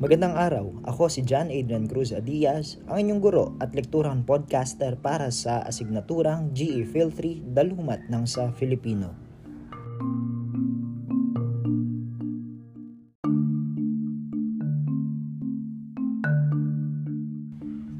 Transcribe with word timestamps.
Magandang 0.00 0.32
araw, 0.32 0.80
ako 0.88 1.12
si 1.12 1.20
John 1.28 1.52
Adrian 1.52 1.84
Cruz 1.84 2.08
Diaz, 2.24 2.80
ang 2.88 3.04
inyong 3.04 3.20
guro 3.20 3.52
at 3.60 3.76
lekturang 3.76 4.24
podcaster 4.24 4.96
para 4.96 5.28
sa 5.28 5.60
asignaturang 5.60 6.56
GE 6.56 6.88
Phil 6.88 7.12
3 7.12 7.52
Dalumat 7.52 8.08
ng 8.08 8.24
sa 8.24 8.48
Filipino. 8.56 9.12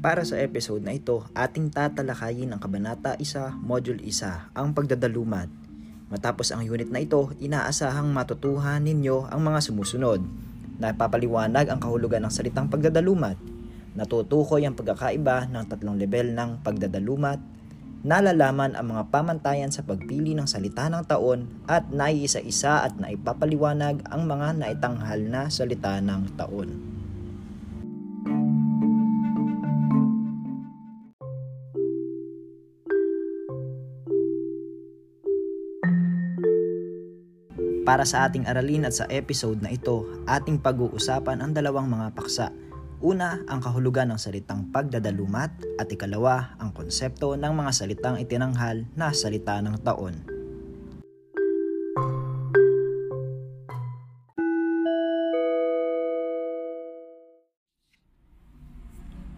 Para 0.01 0.25
sa 0.25 0.41
episode 0.41 0.81
na 0.81 0.97
ito, 0.97 1.21
ating 1.37 1.69
tatalakayin 1.69 2.49
ang 2.49 2.57
Kabanata 2.57 3.13
1, 3.21 3.61
Module 3.61 4.01
1, 4.01 4.57
ang 4.57 4.73
pagdadalumat. 4.73 5.60
Matapos 6.11 6.51
ang 6.51 6.67
unit 6.67 6.91
na 6.91 6.99
ito, 6.99 7.31
inaasahang 7.39 8.11
matutuhan 8.11 8.83
ninyo 8.83 9.31
ang 9.31 9.39
mga 9.47 9.63
sumusunod. 9.63 10.19
Napapaliwanag 10.75 11.71
ang 11.71 11.79
kahulugan 11.79 12.27
ng 12.27 12.33
salitang 12.35 12.67
pagdadalumat. 12.67 13.39
Natutukoy 13.95 14.67
ang 14.67 14.75
pagkakaiba 14.75 15.47
ng 15.47 15.63
tatlong 15.71 15.95
level 15.95 16.35
ng 16.35 16.59
pagdadalumat. 16.67 17.39
Nalalaman 18.03 18.75
ang 18.75 18.91
mga 18.91 19.07
pamantayan 19.07 19.71
sa 19.71 19.87
pagpili 19.87 20.35
ng 20.35 20.51
salita 20.51 20.91
ng 20.91 21.07
taon 21.07 21.47
at 21.71 21.87
naiisa-isa 21.95 22.83
at 22.83 22.99
naipapaliwanag 22.99 24.03
ang 24.11 24.27
mga 24.27 24.59
naitanghal 24.59 25.21
na 25.31 25.47
salita 25.47 25.95
ng 26.03 26.35
taon. 26.35 27.00
Para 37.91 38.07
sa 38.07 38.23
ating 38.23 38.47
aralin 38.47 38.87
at 38.87 38.95
sa 38.95 39.03
episode 39.11 39.59
na 39.59 39.67
ito, 39.67 40.07
ating 40.23 40.63
pag-uusapan 40.63 41.43
ang 41.43 41.51
dalawang 41.51 41.91
mga 41.91 42.15
paksa. 42.15 42.47
Una, 43.03 43.43
ang 43.51 43.59
kahulugan 43.59 44.07
ng 44.07 44.15
salitang 44.15 44.71
pagdadalumat 44.71 45.51
at 45.75 45.91
ikalawa, 45.91 46.55
ang 46.55 46.71
konsepto 46.71 47.35
ng 47.35 47.51
mga 47.51 47.71
salitang 47.75 48.15
itinanghal 48.15 48.87
na 48.95 49.11
salita 49.11 49.59
ng 49.59 49.75
taon. 49.83 50.23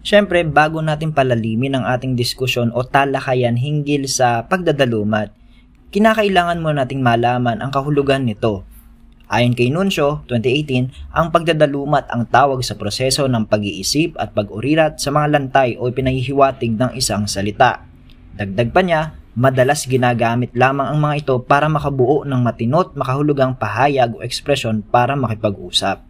Siyempre, 0.05 0.45
bago 0.45 0.77
natin 0.85 1.09
palalimin 1.09 1.81
ang 1.81 1.89
ating 1.89 2.13
diskusyon 2.13 2.69
o 2.69 2.85
talakayan 2.85 3.57
hinggil 3.57 4.05
sa 4.05 4.45
pagdadalumat, 4.45 5.41
kinakailangan 5.93 6.57
mo 6.57 6.73
nating 6.73 7.05
malaman 7.05 7.61
ang 7.61 7.69
kahulugan 7.69 8.25
nito. 8.25 8.65
Ayon 9.29 9.53
kay 9.53 9.69
Nuncio, 9.69 10.25
2018, 10.25 11.13
ang 11.13 11.29
pagdadalumat 11.29 12.09
ang 12.09 12.25
tawag 12.25 12.65
sa 12.65 12.73
proseso 12.73 13.29
ng 13.29 13.45
pag-iisip 13.45 14.17
at 14.17 14.33
pag-urirat 14.33 14.97
sa 14.97 15.13
mga 15.13 15.37
lantay 15.37 15.77
o 15.77 15.85
pinahihiwatig 15.93 16.73
ng 16.73 16.97
isang 16.97 17.29
salita. 17.29 17.85
Dagdag 18.33 18.73
pa 18.73 18.81
niya, 18.81 19.01
madalas 19.37 19.85
ginagamit 19.85 20.57
lamang 20.57 20.89
ang 20.89 20.99
mga 21.01 21.15
ito 21.25 21.35
para 21.45 21.69
makabuo 21.69 22.25
ng 22.25 22.41
matinot 22.41 22.97
makahulugang 22.97 23.53
pahayag 23.53 24.17
o 24.17 24.25
ekspresyon 24.25 24.81
para 24.81 25.13
makipag-usap. 25.13 26.01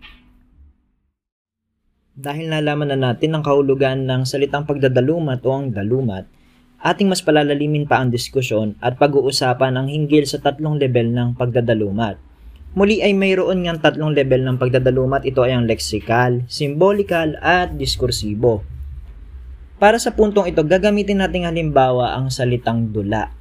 Dahil 2.16 2.48
nalaman 2.48 2.96
na 2.96 3.12
natin 3.12 3.36
ang 3.36 3.44
kahulugan 3.44 4.08
ng 4.08 4.24
salitang 4.24 4.64
pagdadalumat 4.64 5.44
o 5.44 5.50
ang 5.52 5.76
dalumat, 5.76 6.24
ating 6.84 7.08
mas 7.08 7.24
palalalimin 7.24 7.88
pa 7.88 8.04
ang 8.04 8.12
diskusyon 8.12 8.76
at 8.84 9.00
pag-uusapan 9.00 9.80
ang 9.80 9.88
hinggil 9.88 10.28
sa 10.28 10.44
tatlong 10.44 10.76
level 10.76 11.16
ng 11.16 11.40
pagdadalumat. 11.40 12.20
Muli 12.76 13.00
ay 13.00 13.16
mayroon 13.16 13.64
ngang 13.64 13.80
tatlong 13.80 14.12
level 14.12 14.44
ng 14.44 14.60
pagdadalumat. 14.60 15.24
Ito 15.24 15.48
ay 15.48 15.56
ang 15.56 15.66
lexikal, 15.70 16.44
symbolikal, 16.52 17.40
at 17.40 17.80
diskursibo. 17.80 18.66
Para 19.80 19.96
sa 20.02 20.12
puntong 20.12 20.52
ito, 20.52 20.60
gagamitin 20.66 21.24
natin 21.24 21.48
halimbawa 21.48 22.18
ang 22.18 22.34
salitang 22.34 22.92
dula. 22.92 23.32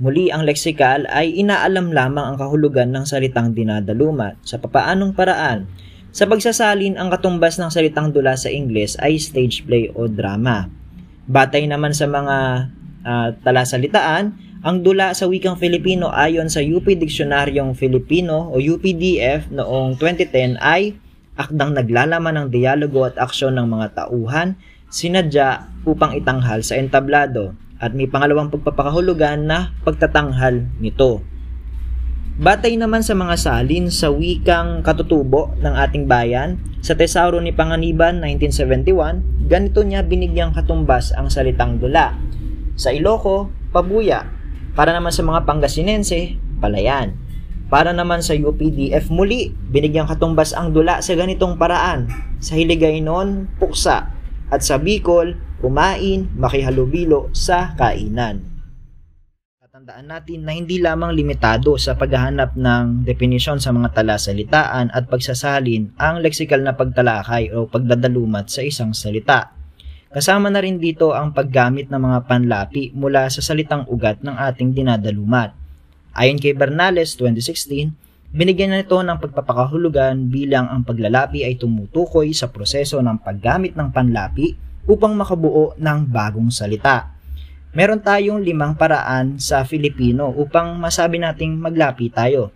Muli, 0.00 0.32
ang 0.32 0.48
lexikal 0.48 1.04
ay 1.12 1.36
inaalam 1.36 1.92
lamang 1.92 2.24
ang 2.24 2.36
kahulugan 2.40 2.88
ng 2.88 3.04
salitang 3.04 3.52
dinadalumat. 3.52 4.40
Sa 4.48 4.56
papaanong 4.56 5.12
paraan? 5.12 5.68
Sa 6.14 6.24
pagsasalin, 6.24 6.96
ang 6.96 7.12
katumbas 7.12 7.60
ng 7.60 7.68
salitang 7.68 8.14
dula 8.14 8.32
sa 8.38 8.48
Ingles 8.48 8.96
ay 8.96 9.20
stage 9.20 9.66
play 9.68 9.92
o 9.92 10.08
drama. 10.08 10.79
Batay 11.30 11.70
naman 11.70 11.94
sa 11.94 12.10
mga 12.10 12.36
uh, 13.06 13.28
talasalitaan, 13.46 14.34
ang 14.66 14.76
dula 14.82 15.14
sa 15.14 15.30
wikang 15.30 15.54
Filipino 15.54 16.10
ayon 16.10 16.50
sa 16.50 16.58
UP 16.58 16.82
Diksionaryong 16.82 17.78
Filipino 17.78 18.50
o 18.50 18.58
UPDF 18.58 19.54
noong 19.54 19.94
2010 19.94 20.58
ay 20.58 20.98
akdang 21.38 21.78
naglalaman 21.78 22.34
ng 22.34 22.46
dialogo 22.50 23.06
at 23.06 23.14
aksyon 23.14 23.54
ng 23.56 23.70
mga 23.70 23.86
tauhan, 23.94 24.58
sinadya 24.90 25.70
upang 25.86 26.18
itanghal 26.18 26.66
sa 26.66 26.74
entablado 26.74 27.54
at 27.78 27.94
may 27.94 28.10
pangalawang 28.10 28.50
pagpapakahulugan 28.50 29.46
na 29.46 29.70
pagtatanghal 29.86 30.66
nito. 30.82 31.22
Batay 32.40 32.80
naman 32.80 33.04
sa 33.04 33.12
mga 33.12 33.36
salin 33.36 33.92
sa 33.92 34.08
wikang 34.08 34.80
katutubo 34.80 35.52
ng 35.60 35.76
ating 35.76 36.08
bayan, 36.08 36.56
sa 36.80 36.96
Tesauro 36.96 37.36
ni 37.36 37.52
Panganiban 37.52 38.16
1971, 38.24 39.44
ganito 39.44 39.84
niya 39.84 40.00
binigyang 40.00 40.56
katumbas 40.56 41.12
ang 41.12 41.28
salitang 41.28 41.76
dula. 41.76 42.16
Sa 42.80 42.96
Iloco, 42.96 43.52
pabuya. 43.76 44.24
Para 44.72 44.96
naman 44.96 45.12
sa 45.12 45.20
mga 45.20 45.44
Pangasinense, 45.44 46.40
palayan. 46.64 47.12
Para 47.68 47.92
naman 47.92 48.24
sa 48.24 48.32
UPDF 48.32 49.12
muli, 49.12 49.52
binigyang 49.52 50.08
katumbas 50.08 50.56
ang 50.56 50.72
dula 50.72 51.04
sa 51.04 51.12
ganitong 51.12 51.60
paraan. 51.60 52.08
Sa 52.40 52.56
Hiligaynon, 52.56 53.52
puksa. 53.60 54.16
At 54.48 54.64
sa 54.64 54.80
Bicol, 54.80 55.36
kumain, 55.60 56.32
makihalubilo 56.40 57.28
sa 57.36 57.76
kainan. 57.76 58.49
Tandaan 59.80 60.12
natin 60.12 60.44
na 60.44 60.52
hindi 60.52 60.76
lamang 60.76 61.16
limitado 61.16 61.72
sa 61.80 61.96
paghahanap 61.96 62.52
ng 62.52 63.00
definisyon 63.00 63.64
sa 63.64 63.72
mga 63.72 63.96
talasalitaan 63.96 64.92
at 64.92 65.08
pagsasalin 65.08 65.96
ang 65.96 66.20
leksikal 66.20 66.60
na 66.60 66.76
pagtalakay 66.76 67.48
o 67.56 67.64
pagdadalumat 67.64 68.52
sa 68.52 68.60
isang 68.60 68.92
salita. 68.92 69.56
Kasama 70.12 70.52
na 70.52 70.60
rin 70.60 70.76
dito 70.76 71.16
ang 71.16 71.32
paggamit 71.32 71.88
ng 71.88 71.96
mga 71.96 72.28
panlapi 72.28 72.92
mula 72.92 73.32
sa 73.32 73.40
salitang 73.40 73.88
ugat 73.88 74.20
ng 74.20 74.36
ating 74.52 74.76
dinadalumat. 74.76 75.56
Ayon 76.12 76.36
kay 76.36 76.52
Bernales 76.52 77.16
2016, 77.16 78.36
binigyan 78.36 78.76
na 78.76 78.84
ito 78.84 79.00
ng 79.00 79.16
pagpapakahulugan 79.16 80.28
bilang 80.28 80.68
ang 80.68 80.84
paglalapi 80.84 81.48
ay 81.48 81.56
tumutukoy 81.56 82.36
sa 82.36 82.52
proseso 82.52 83.00
ng 83.00 83.16
paggamit 83.24 83.72
ng 83.72 83.88
panlapi 83.96 84.60
upang 84.84 85.16
makabuo 85.16 85.72
ng 85.80 85.98
bagong 86.04 86.52
salita 86.52 87.16
meron 87.70 88.02
tayong 88.02 88.42
limang 88.42 88.74
paraan 88.74 89.38
sa 89.38 89.62
Filipino 89.62 90.26
upang 90.34 90.74
masabi 90.78 91.22
nating 91.22 91.54
maglapi 91.54 92.10
tayo. 92.10 92.50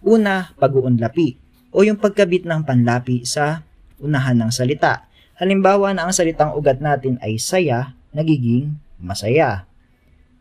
Una, 0.00 0.54
pag-uunlapi 0.56 1.36
o 1.74 1.82
yung 1.82 1.98
pagkabit 1.98 2.46
ng 2.46 2.62
panlapi 2.62 3.26
sa 3.26 3.66
unahan 3.98 4.38
ng 4.38 4.50
salita. 4.54 5.10
Halimbawa 5.40 5.90
na 5.90 6.06
ang 6.06 6.12
salitang 6.14 6.54
ugat 6.54 6.78
natin 6.78 7.18
ay 7.24 7.40
saya, 7.40 7.96
nagiging 8.14 8.76
masaya. 9.00 9.66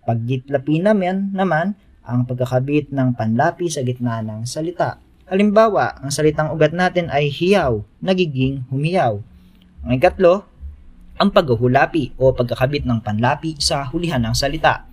Paggitlapi 0.05 0.81
naman, 0.83 1.31
naman 1.33 1.77
ang 2.05 2.25
pagkakabit 2.25 2.89
ng 2.89 3.13
panlapi 3.13 3.69
sa 3.69 3.85
gitna 3.85 4.21
ng 4.25 4.45
salita. 4.45 4.97
Halimbawa, 5.29 6.01
ang 6.01 6.09
salitang 6.09 6.49
ugat 6.49 6.73
natin 6.73 7.13
ay 7.13 7.29
hiyaw, 7.29 7.85
nagiging 8.01 8.65
humiyaw. 8.73 9.21
Ang 9.85 9.91
ikatlo, 9.93 10.49
ang 11.19 11.35
paghuhulapi 11.35 12.15
o 12.15 12.31
pagkakabit 12.31 12.87
ng 12.87 13.03
panlapi 13.03 13.59
sa 13.59 13.83
hulihan 13.91 14.23
ng 14.23 14.31
salita. 14.31 14.87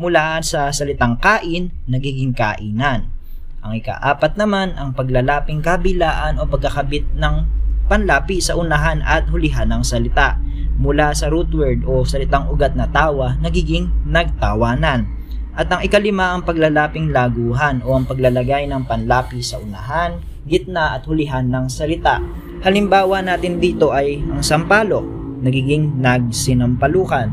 Mula 0.00 0.40
sa 0.40 0.72
salitang 0.72 1.20
kain, 1.20 1.68
nagiging 1.84 2.32
kainan. 2.32 3.12
Ang 3.60 3.76
ikaapat 3.76 4.40
naman, 4.40 4.72
ang 4.80 4.96
paglalaping 4.96 5.60
kabilaan 5.60 6.40
o 6.40 6.48
pagkakabit 6.48 7.12
ng 7.20 7.44
panlapi 7.92 8.40
sa 8.40 8.56
unahan 8.56 9.04
at 9.04 9.28
hulihan 9.28 9.68
ng 9.68 9.84
salita. 9.84 10.40
Mula 10.80 11.12
sa 11.12 11.28
root 11.28 11.52
word 11.52 11.84
o 11.84 12.08
salitang 12.08 12.48
ugat 12.48 12.72
na 12.72 12.88
tawa, 12.88 13.36
nagiging 13.44 13.92
nagtawanan. 14.08 15.04
At 15.56 15.68
ang 15.72 15.84
ikalima, 15.84 16.36
ang 16.36 16.44
paglalaping 16.44 17.12
laguhan 17.12 17.84
o 17.84 17.96
ang 17.96 18.08
paglalagay 18.08 18.68
ng 18.68 18.84
panlapi 18.88 19.44
sa 19.44 19.60
unahan, 19.60 20.24
gitna 20.48 20.96
at 20.96 21.04
hulihan 21.04 21.48
ng 21.48 21.68
salita. 21.68 22.20
Halimbawa 22.64 23.20
natin 23.20 23.60
dito 23.60 23.92
ay 23.92 24.20
ang 24.20 24.40
sampalok 24.40 25.25
nagiging 25.46 26.02
nagsinampalukan. 26.02 27.30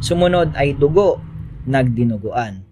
Sumunod 0.00 0.56
ay 0.56 0.72
dugo, 0.72 1.20
nagdinuguan. 1.68 2.64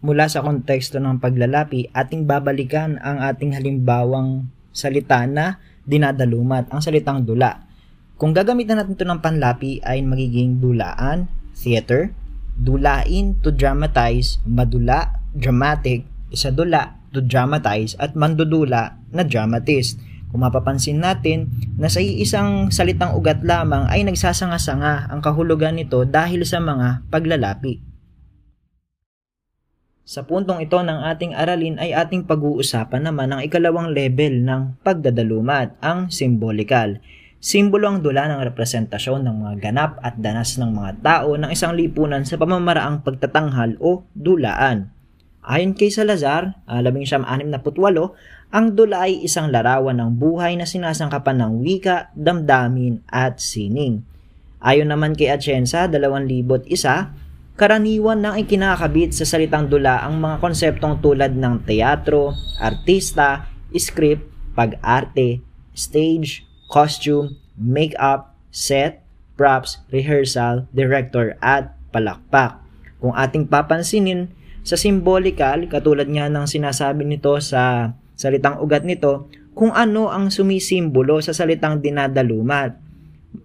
Mula 0.00 0.32
sa 0.32 0.40
konteksto 0.40 0.96
ng 0.96 1.20
paglalapi, 1.20 1.92
ating 1.92 2.24
babalikan 2.24 2.96
ang 3.04 3.20
ating 3.20 3.52
halimbawang 3.52 4.48
salita 4.72 5.28
na 5.28 5.60
dinadalumat, 5.84 6.72
ang 6.72 6.80
salitang 6.80 7.28
dula. 7.28 7.68
Kung 8.16 8.32
gagamitan 8.32 8.80
natin 8.80 8.96
ito 8.96 9.04
ng 9.04 9.20
panlapi 9.20 9.84
ay 9.84 10.00
magiging 10.00 10.56
dulaan, 10.56 11.28
theater, 11.52 12.16
dulain 12.56 13.36
to 13.44 13.52
dramatize, 13.52 14.40
madula, 14.48 15.20
dramatic, 15.36 16.08
isadula, 16.32 16.96
to 17.12 17.20
dramatize, 17.20 17.92
at 18.00 18.16
mandudula 18.16 18.96
na 19.12 19.20
dramatist. 19.24 20.00
Kung 20.30 20.46
mapapansin 20.46 21.02
natin 21.02 21.50
na 21.74 21.90
sa 21.90 21.98
isang 21.98 22.70
salitang 22.70 23.18
ugat 23.18 23.42
lamang 23.42 23.90
ay 23.90 24.06
nagsasanga-sanga 24.06 25.10
ang 25.10 25.18
kahulugan 25.18 25.74
nito 25.74 26.06
dahil 26.06 26.46
sa 26.46 26.62
mga 26.62 27.02
paglalapi. 27.10 27.82
Sa 30.10 30.26
puntong 30.26 30.58
ito 30.58 30.74
ng 30.74 31.06
ating 31.06 31.38
aralin 31.38 31.78
ay 31.78 31.94
ating 31.94 32.26
pag-uusapan 32.26 33.06
naman 33.06 33.30
ang 33.30 33.46
ikalawang 33.46 33.94
level 33.94 34.42
ng 34.42 34.82
pagdadalumat, 34.82 35.78
ang 35.78 36.10
symbolikal. 36.10 36.98
Simbolo 37.38 37.86
ang 37.86 38.02
dula 38.02 38.26
ng 38.26 38.42
representasyon 38.42 39.22
ng 39.22 39.36
mga 39.38 39.54
ganap 39.70 40.02
at 40.02 40.18
danas 40.18 40.58
ng 40.58 40.74
mga 40.74 40.92
tao 41.00 41.38
ng 41.38 41.54
isang 41.54 41.78
lipunan 41.78 42.26
sa 42.26 42.36
pamamaraang 42.42 43.06
pagtatanghal 43.06 43.78
o 43.78 44.02
dulaan. 44.18 44.90
Ayon 45.40 45.72
kay 45.72 45.88
Salazar, 45.88 46.60
1968, 46.68 48.12
ang 48.50 48.74
dula 48.74 49.06
ay 49.06 49.22
isang 49.22 49.54
larawan 49.54 49.94
ng 49.94 50.10
buhay 50.18 50.58
na 50.58 50.66
sinasangkapan 50.66 51.38
ng 51.38 51.52
wika, 51.62 52.10
damdamin 52.18 52.98
at 53.06 53.38
sining. 53.38 54.02
Ayon 54.58 54.90
naman 54.90 55.14
kay 55.14 55.30
Atienza, 55.30 55.86
2001, 55.86 56.66
karaniwan 57.54 58.18
nang 58.18 58.34
ikinakabit 58.34 59.14
sa 59.14 59.22
salitang 59.22 59.70
dula 59.70 60.02
ang 60.02 60.18
mga 60.18 60.42
konseptong 60.42 60.98
tulad 60.98 61.30
ng 61.38 61.62
teatro, 61.62 62.34
artista, 62.58 63.46
script, 63.70 64.26
pag-arte, 64.58 65.38
stage, 65.70 66.42
costume, 66.66 67.38
make-up, 67.54 68.34
set, 68.50 69.06
props, 69.38 69.78
rehearsal, 69.94 70.66
director, 70.74 71.38
at 71.38 71.78
palakpak. 71.94 72.58
Kung 72.98 73.14
ating 73.14 73.46
papansinin, 73.46 74.34
sa 74.60 74.76
symbolical, 74.76 75.70
katulad 75.72 76.04
nga 76.04 76.28
ng 76.28 76.44
sinasabi 76.44 77.08
nito 77.08 77.32
sa 77.40 77.94
salitang 78.20 78.60
ugat 78.60 78.84
nito, 78.84 79.32
kung 79.56 79.72
ano 79.72 80.12
ang 80.12 80.28
sumisimbolo 80.28 81.24
sa 81.24 81.32
salitang 81.32 81.80
dinadalumat 81.80 82.90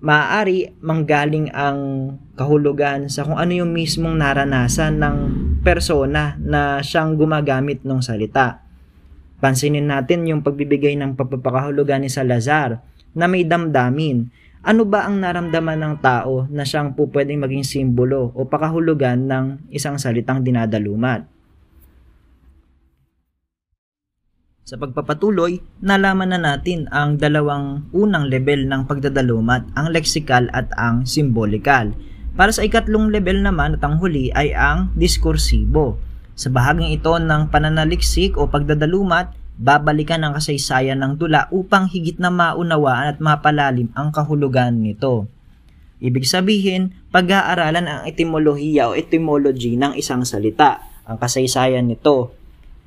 maaari 0.01 0.74
manggaling 0.81 1.54
ang 1.54 2.13
kahulugan 2.33 3.06
sa 3.07 3.25
kung 3.25 3.38
ano 3.38 3.54
yung 3.54 3.72
mismong 3.74 4.18
naranasan 4.18 4.98
ng 4.98 5.18
persona 5.62 6.38
na 6.42 6.81
siyang 6.81 7.18
gumagamit 7.18 7.86
ng 7.86 8.01
salita. 8.01 8.66
Pansinin 9.42 9.86
natin 9.86 10.25
yung 10.25 10.42
pagbibigay 10.42 10.98
ng 10.98 11.13
pagpapakahulugan 11.13 12.01
ni 12.01 12.10
Salazar 12.10 12.81
na 13.13 13.25
may 13.30 13.45
damdamin. 13.45 14.31
Ano 14.66 14.81
ba 14.89 15.06
ang 15.06 15.22
naramdaman 15.22 15.77
ng 15.77 15.95
tao 16.01 16.50
na 16.50 16.66
siyang 16.66 16.98
po 16.98 17.06
pwedeng 17.13 17.45
maging 17.45 17.62
simbolo 17.62 18.33
o 18.33 18.50
pakahulugan 18.50 19.30
ng 19.30 19.69
isang 19.69 20.01
salitang 20.01 20.42
dinadalumat? 20.42 21.35
Sa 24.65 24.81
pagpapatuloy, 24.81 25.62
nalaman 25.85 26.33
na 26.33 26.41
natin 26.41 26.89
ang 26.89 27.21
dalawang 27.21 27.85
unang 27.94 28.33
level 28.33 28.65
ng 28.65 28.89
pagdadalumat, 28.89 29.62
ang 29.77 29.94
lexikal 29.94 30.50
at 30.57 30.73
ang 30.73 31.06
simbolikal. 31.06 31.94
Para 32.33 32.50
sa 32.50 32.65
ikatlong 32.65 33.13
level 33.13 33.45
naman 33.45 33.77
at 33.77 33.85
ang 33.85 34.01
huli 34.01 34.33
ay 34.33 34.57
ang 34.57 34.89
diskursibo. 34.97 36.01
Sa 36.33 36.50
bahaging 36.50 36.97
ito 36.97 37.13
ng 37.13 37.53
pananaliksik 37.53 38.41
o 38.41 38.50
pagdadalumat, 38.50 39.38
babalikan 39.62 40.25
ang 40.25 40.33
kasaysayan 40.33 40.97
ng 40.97 41.21
dula 41.21 41.45
upang 41.53 41.85
higit 41.85 42.17
na 42.17 42.33
maunawaan 42.33 43.13
at 43.13 43.21
mapalalim 43.21 43.94
ang 43.94 44.09
kahulugan 44.09 44.81
nito. 44.81 45.29
Ibig 46.01 46.25
sabihin, 46.25 46.89
pag-aaralan 47.13 47.85
ang 47.85 48.01
etimolohiya 48.09 48.89
o 48.89 48.97
etymology 48.97 49.77
ng 49.77 49.94
isang 49.94 50.25
salita, 50.25 50.81
ang 51.06 51.21
kasaysayan 51.21 51.85
nito, 51.85 52.33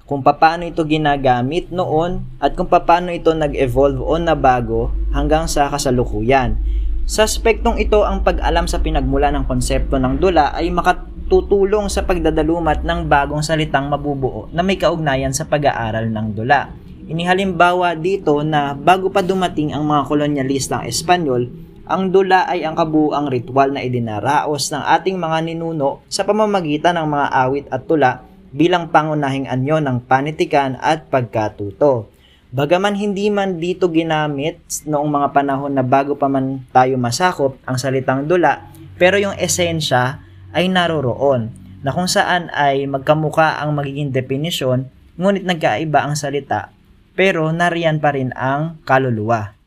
kung 0.09 0.25
paano 0.25 0.65
ito 0.65 0.89
ginagamit 0.89 1.69
noon 1.69 2.25
at 2.41 2.57
kung 2.57 2.65
paano 2.65 3.13
ito 3.13 3.29
nag-evolve 3.37 4.01
o 4.01 4.17
nabago 4.17 4.89
hanggang 5.13 5.45
sa 5.45 5.69
kasalukuyan. 5.69 6.57
Sa 7.05 7.29
aspektong 7.29 7.77
ito, 7.77 8.01
ang 8.09 8.25
pag-alam 8.25 8.65
sa 8.65 8.81
pinagmula 8.81 9.29
ng 9.37 9.45
konsepto 9.45 10.01
ng 10.01 10.17
dula 10.17 10.57
ay 10.57 10.73
makatutulong 10.73 11.93
sa 11.93 12.09
pagdadalumat 12.09 12.89
ng 12.89 13.05
bagong 13.05 13.45
salitang 13.45 13.93
mabubuo 13.93 14.49
na 14.49 14.65
may 14.65 14.81
kaugnayan 14.81 15.37
sa 15.37 15.45
pag-aaral 15.45 16.09
ng 16.09 16.27
dula. 16.33 16.73
Inihalimbawa 17.09 17.97
dito 17.97 18.41
na 18.45 18.73
bago 18.73 19.13
pa 19.13 19.21
dumating 19.21 19.77
ang 19.77 19.85
mga 19.89 20.09
kolonyalistang 20.09 20.89
Espanyol, 20.89 21.49
ang 21.89 22.13
dula 22.13 22.45
ay 22.45 22.69
ang 22.69 22.77
kabuang 22.77 23.33
ritual 23.33 23.73
na 23.73 23.81
idinaraos 23.81 24.69
ng 24.69 24.85
ating 24.85 25.17
mga 25.17 25.49
ninuno 25.49 26.05
sa 26.13 26.25
pamamagitan 26.29 26.97
ng 27.01 27.09
mga 27.09 27.27
awit 27.33 27.67
at 27.73 27.89
tula 27.89 28.28
bilang 28.55 28.89
pangunahing 28.93 29.49
anyo 29.49 29.81
ng 29.81 30.05
panitikan 30.05 30.77
at 30.81 31.09
pagkatuto. 31.09 32.09
Bagaman 32.49 32.97
hindi 32.97 33.29
man 33.29 33.61
dito 33.61 33.93
ginamit 33.93 34.61
noong 34.89 35.11
mga 35.13 35.29
panahon 35.37 35.73
na 35.77 35.85
bago 35.85 36.17
pa 36.17 36.33
man 36.33 36.65
tayo 36.73 36.97
masakop 36.97 37.61
ang 37.69 37.77
salitang 37.77 38.25
dula, 38.25 38.73
pero 38.97 39.21
yung 39.21 39.37
esensya 39.37 40.25
ay 40.57 40.73
naroroon 40.73 41.53
na 41.85 41.93
kung 41.93 42.09
saan 42.09 42.49
ay 42.57 42.89
magkamuka 42.89 43.61
ang 43.61 43.77
magiging 43.77 44.09
definisyon 44.09 44.89
ngunit 45.21 45.45
nagkaiba 45.45 46.03
ang 46.03 46.17
salita 46.17 46.73
pero 47.19 47.51
nariyan 47.51 47.99
pa 47.99 48.15
rin 48.15 48.31
ang 48.39 48.79
kaluluwa. 48.87 49.59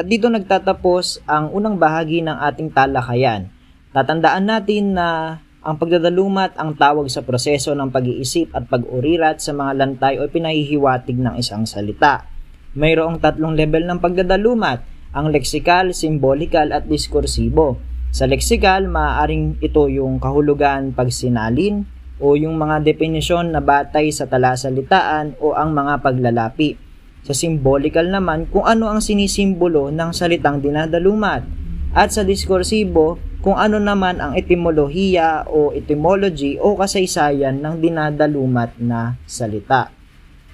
At 0.00 0.08
dito 0.08 0.32
nagtatapos 0.32 1.20
ang 1.28 1.52
unang 1.52 1.76
bahagi 1.76 2.24
ng 2.24 2.32
ating 2.32 2.72
talakayan. 2.72 3.52
Tatandaan 3.92 4.48
natin 4.48 4.96
na 4.96 5.36
ang 5.60 5.76
pagdadalumat 5.76 6.56
ang 6.56 6.72
tawag 6.72 7.12
sa 7.12 7.20
proseso 7.20 7.76
ng 7.76 7.92
pag-iisip 7.92 8.56
at 8.56 8.64
pag-urirat 8.64 9.44
sa 9.44 9.52
mga 9.52 9.76
lantay 9.76 10.16
o 10.16 10.24
pinahihiwatig 10.24 11.20
ng 11.20 11.36
isang 11.36 11.68
salita. 11.68 12.24
Mayroong 12.72 13.20
tatlong 13.20 13.52
level 13.52 13.84
ng 13.84 14.00
pagdadalumat, 14.00 14.80
ang 15.12 15.28
leksikal, 15.28 15.92
simbolikal 15.92 16.72
at 16.72 16.88
diskursibo. 16.88 17.76
Sa 18.08 18.24
leksikal, 18.24 18.88
maaaring 18.88 19.60
ito 19.60 19.84
yung 19.92 20.16
kahulugan 20.16 20.96
pagsinalin 20.96 21.84
o 22.16 22.40
yung 22.40 22.56
mga 22.56 22.80
definisyon 22.80 23.52
na 23.52 23.60
batay 23.60 24.08
sa 24.08 24.24
talasalitaan 24.24 25.36
o 25.44 25.52
ang 25.52 25.76
mga 25.76 26.00
paglalapi. 26.00 26.80
Sa 27.20 27.36
simbolikal 27.36 28.08
naman, 28.08 28.48
kung 28.48 28.64
ano 28.64 28.88
ang 28.88 29.04
sinisimbolo 29.04 29.92
ng 29.92 30.10
salitang 30.16 30.64
dinadalumat. 30.64 31.44
At 31.92 32.16
sa 32.16 32.24
diskursibo, 32.24 33.20
kung 33.40 33.56
ano 33.56 33.80
naman 33.80 34.20
ang 34.20 34.36
etimolohiya 34.36 35.48
o 35.48 35.72
etymology 35.72 36.60
o 36.60 36.76
kasaysayan 36.76 37.56
ng 37.56 37.80
dinadalumat 37.80 38.76
na 38.76 39.16
salita. 39.24 39.88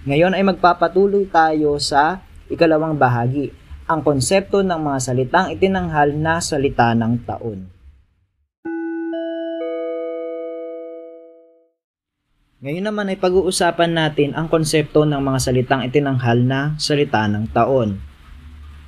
Ngayon 0.07 0.39
ay 0.39 0.47
magpapatuloy 0.47 1.27
tayo 1.27 1.83
sa 1.83 2.23
ikalawang 2.47 2.95
bahagi, 2.95 3.51
ang 3.91 4.07
konsepto 4.07 4.63
ng 4.63 4.79
mga 4.79 4.99
salitang 5.03 5.47
itinanghal 5.51 6.15
na 6.15 6.39
salita 6.39 6.95
ng 6.95 7.27
taon. 7.27 7.67
Ngayon 12.63 12.87
naman 12.87 13.11
ay 13.11 13.19
pag-uusapan 13.19 13.99
natin 13.99 14.31
ang 14.39 14.47
konsepto 14.47 15.03
ng 15.03 15.19
mga 15.19 15.39
salitang 15.43 15.83
itinanghal 15.83 16.39
na 16.39 16.79
salita 16.79 17.27
ng 17.27 17.51
taon. 17.51 17.99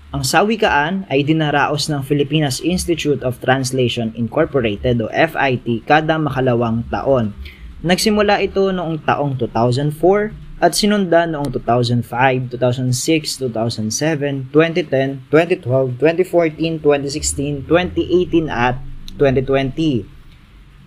Ang 0.09 0.25
sawikaan 0.25 1.05
ay 1.13 1.21
dinaraos 1.21 1.93
ng 1.93 2.01
Filipinas 2.01 2.65
Institute 2.65 3.21
of 3.21 3.45
Translation 3.45 4.09
Incorporated 4.17 5.05
o 5.05 5.13
FIT 5.13 5.85
kada 5.85 6.17
makalawang 6.17 6.81
taon. 6.89 7.37
Nagsimula 7.85 8.41
ito 8.41 8.73
noong 8.73 9.05
taong 9.05 9.37
2004 9.37 10.65
at 10.65 10.73
sinunda 10.73 11.29
noong 11.29 11.53
2005, 11.53 12.57
2006, 12.57 13.53
2007, 13.53 14.49
2010, 14.49 15.29
2012, 15.29 16.01
2014, 16.01 16.81
2016, 16.81 17.69
2018 17.69 18.49
at 18.49 18.81
2020. 19.21 20.09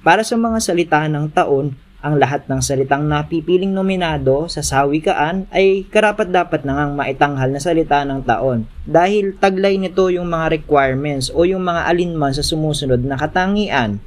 Para 0.01 0.25
sa 0.25 0.33
mga 0.33 0.57
salita 0.65 1.05
ng 1.05 1.29
taon, 1.29 1.77
ang 2.01 2.17
lahat 2.17 2.49
ng 2.49 2.57
salitang 2.65 3.05
napipiling 3.05 3.69
nominado 3.69 4.49
sa 4.49 4.65
sawikaan 4.65 5.45
ay 5.53 5.85
karapat 5.85 6.33
dapat 6.33 6.65
nang 6.65 6.97
maitanghal 6.97 7.53
na 7.53 7.61
salita 7.61 8.01
ng 8.01 8.25
taon 8.25 8.65
dahil 8.89 9.37
taglay 9.37 9.77
nito 9.77 10.09
yung 10.09 10.25
mga 10.25 10.57
requirements 10.57 11.29
o 11.29 11.45
yung 11.45 11.61
mga 11.61 11.85
alinman 11.85 12.33
sa 12.33 12.41
sumusunod 12.41 13.05
na 13.05 13.21
katangian. 13.21 14.01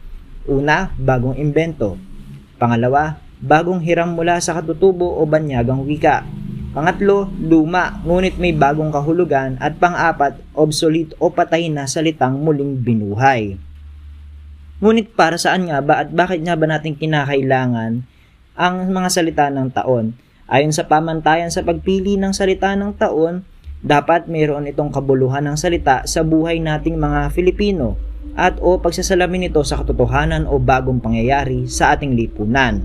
Una, 0.51 0.91
bagong 0.99 1.39
imbento. 1.39 1.95
Pangalawa, 2.59 3.23
bagong 3.39 3.79
hiram 3.79 4.11
mula 4.11 4.43
sa 4.43 4.59
katutubo 4.59 5.15
o 5.15 5.23
banyagang 5.23 5.87
wika. 5.87 6.27
Pangatlo, 6.75 7.31
luma, 7.39 8.03
ngunit 8.03 8.35
may 8.43 8.51
bagong 8.51 8.91
kahulugan. 8.91 9.55
At 9.63 9.79
pang-apat, 9.79 10.43
obsolete 10.59 11.15
o 11.23 11.31
patay 11.31 11.71
na 11.71 11.87
salitang 11.87 12.43
muling 12.43 12.83
binuhay. 12.83 13.55
Ngunit 14.85 15.17
para 15.17 15.41
saan 15.41 15.73
nga 15.73 15.81
ba 15.81 16.05
at 16.05 16.13
bakit 16.13 16.45
nga 16.45 16.61
ba 16.61 16.69
natin 16.69 16.93
kinakailangan 17.01 18.05
ang 18.53 18.75
mga 18.93 19.09
salita 19.09 19.49
ng 19.49 19.73
taon? 19.73 20.13
Ayon 20.45 20.77
sa 20.77 20.85
pamantayan 20.85 21.49
sa 21.49 21.65
pagpili 21.65 22.21
ng 22.21 22.37
salita 22.37 22.77
ng 22.77 22.93
taon, 23.01 23.49
Dapat 23.85 24.33
mayroon 24.33 24.65
itong 24.65 24.89
kabuluhan 24.89 25.45
ng 25.45 25.61
salita 25.61 26.09
sa 26.09 26.25
buhay 26.25 26.57
nating 26.57 26.97
mga 26.97 27.29
Filipino 27.29 28.01
at 28.33 28.57
o 28.65 28.81
pagsasalamin 28.81 29.47
nito 29.47 29.61
sa 29.61 29.77
katotohanan 29.77 30.49
o 30.49 30.57
bagong 30.57 31.05
pangyayari 31.05 31.69
sa 31.69 31.93
ating 31.93 32.17
lipunan. 32.17 32.81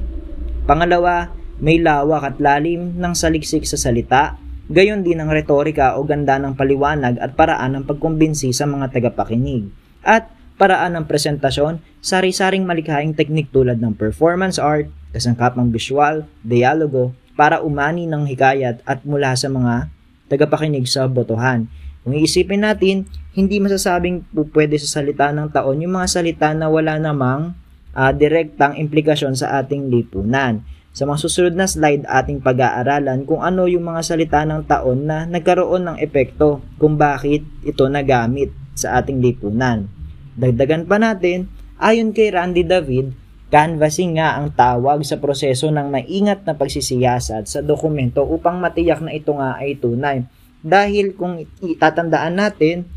Pangalawa, 0.68 1.32
may 1.64 1.80
lawak 1.80 2.28
at 2.28 2.36
lalim 2.44 3.00
ng 3.00 3.14
saliksik 3.16 3.64
sa 3.64 3.80
salita, 3.80 4.36
gayon 4.68 5.00
din 5.00 5.24
ang 5.24 5.32
retorika 5.32 5.96
o 5.96 6.04
ganda 6.04 6.36
ng 6.36 6.60
paliwanag 6.60 7.16
at 7.16 7.32
paraan 7.32 7.80
ng 7.80 7.84
pagkumbinsi 7.88 8.52
sa 8.52 8.68
mga 8.68 8.92
tagapakinig. 8.92 9.72
At 10.04 10.28
paraan 10.60 11.00
ng 11.00 11.08
presentasyon, 11.08 11.80
sari-saring 12.04 12.68
malikhaing 12.68 13.16
teknik 13.16 13.48
tulad 13.56 13.80
ng 13.80 13.96
performance 13.96 14.60
art, 14.60 14.92
kasangkapang 15.16 15.72
visual, 15.72 16.28
dialogo, 16.44 17.16
para 17.40 17.64
umani 17.64 18.04
ng 18.04 18.28
hikayat 18.28 18.84
at 18.84 19.08
mula 19.08 19.32
sa 19.40 19.48
mga 19.48 19.88
tagapakinig 20.28 20.84
sa 20.92 21.08
botohan. 21.08 21.72
Kung 22.04 22.12
iisipin 22.12 22.68
natin, 22.68 23.08
hindi 23.32 23.64
masasabing 23.64 24.28
pwede 24.52 24.76
sa 24.76 25.00
salita 25.00 25.32
ng 25.32 25.48
taon 25.48 25.80
yung 25.80 25.96
mga 25.96 26.20
salita 26.20 26.52
na 26.52 26.68
wala 26.68 27.00
namang 27.00 27.56
uh, 27.96 28.12
direktang 28.12 28.76
implikasyon 28.76 29.40
sa 29.40 29.64
ating 29.64 29.88
lipunan. 29.88 30.60
Sa 30.92 31.08
mga 31.08 31.20
susunod 31.22 31.56
na 31.56 31.70
slide 31.70 32.04
ating 32.04 32.44
pag-aaralan 32.44 33.24
kung 33.24 33.40
ano 33.40 33.72
yung 33.72 33.88
mga 33.88 34.04
salita 34.04 34.44
ng 34.44 34.68
taon 34.68 35.08
na 35.08 35.24
nagkaroon 35.24 35.88
ng 35.88 35.98
epekto 36.04 36.60
kung 36.76 37.00
bakit 37.00 37.46
ito 37.64 37.88
nagamit 37.88 38.52
sa 38.76 39.00
ating 39.00 39.24
lipunan. 39.24 39.99
Dagdagan 40.40 40.88
pa 40.88 40.96
natin, 40.96 41.52
ayon 41.84 42.16
kay 42.16 42.32
Randy 42.32 42.64
David, 42.64 43.12
canvassing 43.52 44.16
nga 44.16 44.40
ang 44.40 44.56
tawag 44.56 45.04
sa 45.04 45.20
proseso 45.20 45.68
ng 45.68 45.92
maingat 45.92 46.48
na 46.48 46.56
pagsisiyasat 46.56 47.44
sa 47.44 47.60
dokumento 47.60 48.24
upang 48.24 48.56
matiyak 48.64 49.04
na 49.04 49.12
ito 49.12 49.36
nga 49.36 49.60
ay 49.60 49.76
tunay. 49.76 50.24
Dahil 50.64 51.12
kung 51.20 51.44
itatandaan 51.60 52.40
natin, 52.40 52.88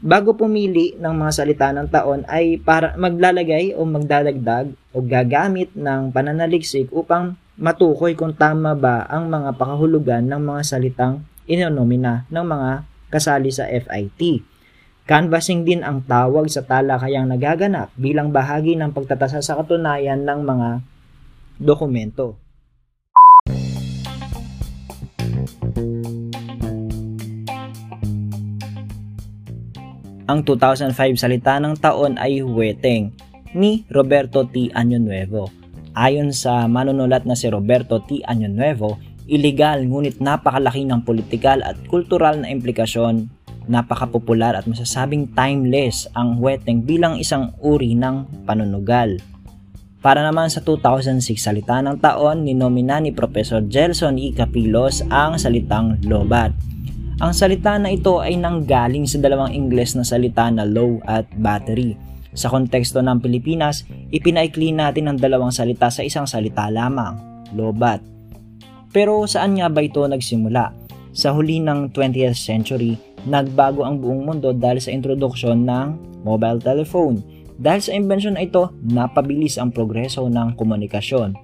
bago 0.00 0.32
pumili 0.32 0.96
ng 0.96 1.12
mga 1.12 1.32
salita 1.36 1.68
ng 1.76 1.92
taon 1.92 2.24
ay 2.24 2.56
para 2.56 2.96
maglalagay 2.96 3.76
o 3.76 3.84
magdadagdag 3.84 4.72
o 4.96 5.04
gagamit 5.04 5.76
ng 5.76 6.08
pananaliksik 6.08 6.88
upang 6.88 7.36
matukoy 7.60 8.16
kung 8.16 8.32
tama 8.32 8.72
ba 8.72 9.04
ang 9.12 9.28
mga 9.28 9.60
pakahulugan 9.60 10.24
ng 10.24 10.40
mga 10.40 10.62
salitang 10.64 11.20
inonomina 11.44 12.24
ng 12.32 12.44
mga 12.48 12.70
kasali 13.12 13.52
sa 13.52 13.68
FIT. 13.68 14.51
Canvassing 15.02 15.66
din 15.66 15.82
ang 15.82 16.06
tawag 16.06 16.46
sa 16.46 16.62
talakayang 16.62 17.26
nagaganap 17.26 17.90
bilang 17.98 18.30
bahagi 18.30 18.78
ng 18.78 18.94
pagtatasa 18.94 19.42
sa 19.42 19.58
katunayan 19.58 20.22
ng 20.22 20.40
mga 20.46 20.68
dokumento. 21.58 22.38
Ang 30.30 30.46
2005 30.46 30.94
salita 31.18 31.58
ng 31.58 31.74
taon 31.82 32.14
ay 32.14 32.38
Huweteng 32.46 33.10
ni 33.58 33.82
Roberto 33.90 34.46
T. 34.46 34.70
Año 34.70 35.02
Nuevo. 35.02 35.50
Ayon 35.98 36.30
sa 36.30 36.70
manunulat 36.70 37.26
na 37.26 37.34
si 37.34 37.50
Roberto 37.50 37.98
T. 38.06 38.22
Año 38.22 38.46
Nuevo, 38.46 39.02
illegal 39.26 39.82
ngunit 39.82 40.22
napakalaki 40.22 40.86
ng 40.86 41.02
politikal 41.02 41.58
at 41.66 41.74
kultural 41.90 42.38
na 42.38 42.54
implikasyon 42.54 43.41
napakapopular 43.70 44.58
at 44.58 44.66
masasabing 44.66 45.30
timeless 45.34 46.08
ang 46.16 46.38
weteng 46.38 46.82
bilang 46.82 47.18
isang 47.18 47.54
uri 47.62 47.94
ng 47.94 48.46
panunugal. 48.46 49.18
Para 50.02 50.18
naman 50.18 50.50
sa 50.50 50.58
2006 50.58 51.38
salita 51.38 51.78
ng 51.78 52.02
taon, 52.02 52.42
ninomina 52.42 52.98
ni 52.98 53.14
Professor 53.14 53.62
Gelson 53.62 54.18
E. 54.18 54.34
Capilos 54.34 54.98
ang 55.06 55.38
salitang 55.38 56.02
lobat. 56.02 56.50
Ang 57.22 57.30
salita 57.30 57.78
na 57.78 57.94
ito 57.94 58.18
ay 58.18 58.34
nanggaling 58.34 59.06
sa 59.06 59.22
dalawang 59.22 59.54
Ingles 59.54 59.94
na 59.94 60.02
salita 60.02 60.50
na 60.50 60.66
low 60.66 60.98
at 61.06 61.22
battery. 61.38 61.94
Sa 62.34 62.50
konteksto 62.50 62.98
ng 62.98 63.22
Pilipinas, 63.22 63.86
ipinaikli 64.10 64.74
natin 64.74 65.06
ang 65.06 65.22
dalawang 65.22 65.54
salita 65.54 65.86
sa 65.86 66.02
isang 66.02 66.26
salita 66.26 66.66
lamang, 66.66 67.46
lobat. 67.54 68.02
Pero 68.90 69.22
saan 69.30 69.54
nga 69.54 69.70
ba 69.70 69.86
ito 69.86 70.02
nagsimula? 70.02 70.74
Sa 71.14 71.30
huli 71.30 71.62
ng 71.62 71.94
20th 71.94 72.40
century, 72.42 72.98
nagbago 73.26 73.86
ang 73.86 73.98
buong 74.02 74.26
mundo 74.26 74.50
dahil 74.50 74.82
sa 74.82 74.90
introduksyon 74.90 75.62
ng 75.66 75.86
mobile 76.26 76.58
telephone. 76.62 77.22
Dahil 77.58 77.80
sa 77.82 77.92
invention 77.94 78.34
na 78.34 78.42
ito, 78.42 78.74
napabilis 78.82 79.60
ang 79.60 79.70
progreso 79.70 80.26
ng 80.26 80.58
komunikasyon. 80.58 81.36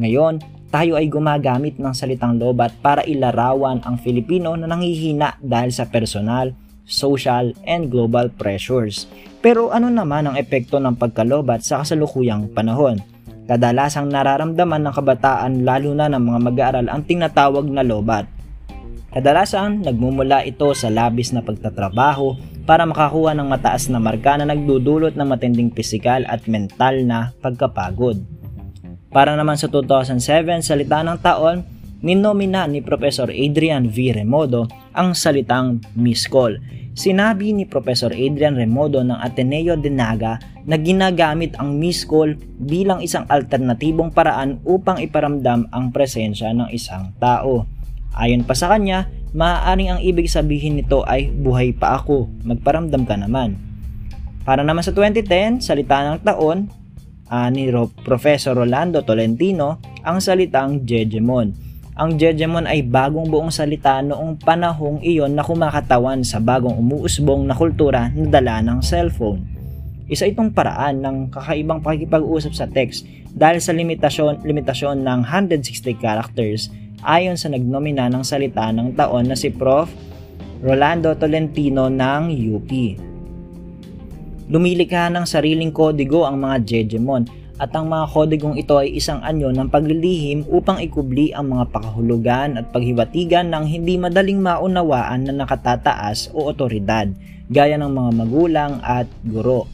Ngayon, 0.00 0.42
tayo 0.70 0.94
ay 0.94 1.10
gumagamit 1.10 1.82
ng 1.82 1.90
salitang 1.90 2.38
lobat 2.38 2.70
para 2.78 3.02
ilarawan 3.02 3.82
ang 3.82 3.98
Filipino 3.98 4.54
na 4.54 4.70
nanghihina 4.70 5.38
dahil 5.42 5.74
sa 5.74 5.86
personal, 5.90 6.54
social, 6.86 7.50
and 7.66 7.90
global 7.90 8.30
pressures. 8.30 9.10
Pero 9.42 9.74
ano 9.74 9.90
naman 9.90 10.30
ang 10.30 10.38
epekto 10.38 10.78
ng 10.78 10.94
pagkalobat 10.94 11.66
sa 11.66 11.82
kasalukuyang 11.82 12.54
panahon? 12.54 13.02
Kadalasang 13.50 14.06
nararamdaman 14.06 14.86
ng 14.86 14.94
kabataan 14.94 15.66
lalo 15.66 15.90
na 15.90 16.06
ng 16.06 16.22
mga 16.22 16.38
mag-aaral 16.38 16.86
ang 16.86 17.02
tinatawag 17.02 17.66
na 17.66 17.82
lobat 17.82 18.30
Kadalasan, 19.10 19.82
nagmumula 19.82 20.46
ito 20.46 20.70
sa 20.70 20.86
labis 20.86 21.34
na 21.34 21.42
pagtatrabaho 21.42 22.38
para 22.62 22.86
makakuha 22.86 23.34
ng 23.34 23.50
mataas 23.50 23.90
na 23.90 23.98
marka 23.98 24.38
na 24.38 24.46
nagdudulot 24.46 25.18
ng 25.18 25.26
matinding 25.26 25.66
pisikal 25.74 26.22
at 26.30 26.46
mental 26.46 27.02
na 27.02 27.34
pagkapagod. 27.42 28.22
Para 29.10 29.34
naman 29.34 29.58
sa 29.58 29.66
2007, 29.66 30.62
salita 30.62 31.02
ng 31.02 31.18
taon, 31.18 31.66
ninomina 32.06 32.70
ni 32.70 32.78
Professor 32.86 33.26
Adrian 33.26 33.90
V. 33.90 34.22
Remodo 34.22 34.70
ang 34.94 35.18
salitang 35.18 35.82
Miss 35.98 36.30
Call. 36.30 36.62
Sinabi 36.94 37.50
ni 37.50 37.66
Professor 37.66 38.14
Adrian 38.14 38.54
Remodo 38.54 39.02
ng 39.02 39.18
Ateneo 39.18 39.74
de 39.74 39.90
Naga 39.90 40.38
na 40.70 40.78
ginagamit 40.78 41.58
ang 41.58 41.74
Miss 41.74 42.06
Call 42.06 42.38
bilang 42.62 43.02
isang 43.02 43.26
alternatibong 43.26 44.14
paraan 44.14 44.62
upang 44.62 45.02
iparamdam 45.02 45.66
ang 45.74 45.90
presensya 45.90 46.54
ng 46.54 46.70
isang 46.70 47.10
tao. 47.18 47.79
Ayon 48.18 48.42
pa 48.42 48.58
sa 48.58 48.70
kanya, 48.70 49.06
maaaring 49.30 49.90
ang 49.94 50.00
ibig 50.02 50.26
sabihin 50.26 50.78
nito 50.78 51.06
ay 51.06 51.30
buhay 51.30 51.70
pa 51.70 52.02
ako, 52.02 52.26
magparamdam 52.42 53.06
ka 53.06 53.14
naman. 53.14 53.54
Para 54.42 54.66
naman 54.66 54.82
sa 54.82 54.90
2010, 54.90 55.62
salita 55.62 56.02
ng 56.02 56.26
taon 56.26 56.66
uh, 57.30 57.48
ni 57.48 57.70
Professor 58.02 58.58
Rolando 58.58 59.06
Tolentino 59.06 59.78
ang 60.02 60.18
salitang 60.18 60.82
Jejemon. 60.82 61.54
Ang 62.00 62.16
Jejemon 62.16 62.66
ay 62.66 62.82
bagong 62.82 63.28
buong 63.28 63.52
salita 63.52 64.00
noong 64.00 64.40
panahong 64.40 65.04
iyon 65.04 65.36
na 65.36 65.44
kumakatawan 65.44 66.24
sa 66.24 66.40
bagong 66.40 66.74
umuusbong 66.80 67.46
na 67.46 67.54
kultura 67.54 68.08
na 68.10 68.26
dala 68.26 68.64
ng 68.64 68.80
cellphone. 68.80 69.44
Isa 70.10 70.26
itong 70.26 70.50
paraan 70.50 71.04
ng 71.06 71.16
kakaibang 71.30 71.84
pakikipag-usap 71.86 72.52
sa 72.56 72.66
text 72.66 73.06
dahil 73.30 73.62
sa 73.62 73.70
limitasyon, 73.70 74.42
limitasyon 74.42 75.06
ng 75.06 75.20
160 75.22 76.02
characters 76.02 76.66
ayon 77.04 77.36
sa 77.36 77.48
nagnomina 77.48 78.08
ng 78.12 78.24
salita 78.24 78.68
ng 78.72 78.92
taon 78.96 79.28
na 79.28 79.36
si 79.36 79.48
Prof. 79.52 79.88
Rolando 80.60 81.16
Tolentino 81.16 81.88
ng 81.88 82.36
UP. 82.52 82.70
Lumilikha 84.52 85.08
ng 85.08 85.24
sariling 85.24 85.72
kodigo 85.72 86.28
ang 86.28 86.36
mga 86.36 86.56
Jejemon 86.68 87.24
at 87.56 87.72
ang 87.72 87.88
mga 87.88 88.04
kodigong 88.12 88.56
ito 88.60 88.76
ay 88.76 88.92
isang 88.92 89.24
anyo 89.24 89.52
ng 89.52 89.72
paglilihim 89.72 90.44
upang 90.52 90.80
ikubli 90.80 91.32
ang 91.32 91.52
mga 91.52 91.64
pakahulugan 91.72 92.60
at 92.60 92.68
paghiwatigan 92.72 93.48
ng 93.52 93.64
hindi 93.68 93.96
madaling 93.96 94.40
maunawaan 94.40 95.28
na 95.28 95.44
nakatataas 95.44 96.32
o 96.36 96.48
otoridad, 96.52 97.08
gaya 97.48 97.80
ng 97.80 97.92
mga 97.92 98.10
magulang 98.16 98.72
at 98.84 99.08
guro. 99.24 99.64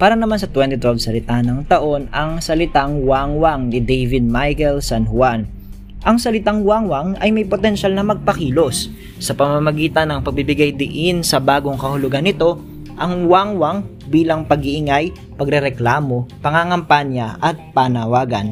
Para 0.00 0.16
naman 0.16 0.40
sa 0.40 0.48
2012 0.48 1.00
salita 1.00 1.36
ng 1.40 1.68
taon, 1.68 2.08
ang 2.16 2.40
salitang 2.40 3.04
Wang 3.04 3.40
Wang 3.40 3.68
ni 3.68 3.80
David 3.80 4.24
Michael 4.24 4.80
San 4.80 5.04
Juan 5.04 5.61
ang 6.02 6.18
salitang 6.18 6.66
wangwang 6.66 7.14
ay 7.22 7.30
may 7.30 7.46
potensyal 7.46 7.94
na 7.94 8.02
magpakilos. 8.02 8.90
Sa 9.22 9.38
pamamagitan 9.38 10.10
ng 10.10 10.20
pagbibigay 10.26 10.74
diin 10.74 11.22
sa 11.22 11.38
bagong 11.38 11.78
kahulugan 11.78 12.26
nito, 12.26 12.58
ang 12.98 13.30
wangwang 13.30 13.86
bilang 14.10 14.42
pag-iingay, 14.42 15.14
pagrereklamo, 15.38 16.26
pangangampanya 16.42 17.38
at 17.38 17.54
panawagan. 17.70 18.50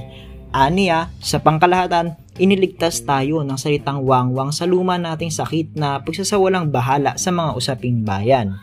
Aniya, 0.55 1.11
sa 1.19 1.43
pangkalahatan, 1.43 2.15
iniligtas 2.39 3.03
tayo 3.03 3.43
ng 3.43 3.59
salitang 3.59 4.03
wangwang 4.07 4.55
sa 4.55 4.67
luma 4.67 4.95
nating 4.99 5.31
sakit 5.31 5.75
na 5.75 5.99
pagsasawalang 6.03 6.71
bahala 6.71 7.19
sa 7.19 7.35
mga 7.35 7.55
usaping 7.59 8.07
bayan. 8.07 8.59